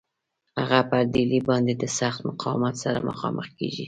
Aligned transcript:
هغه 0.59 0.79
پر 0.89 1.01
ډهلي 1.13 1.39
باندي 1.47 1.73
د 1.77 1.83
سخت 1.99 2.19
مقاومت 2.29 2.75
سره 2.83 2.99
مخامخ 3.09 3.47
کیږي. 3.57 3.79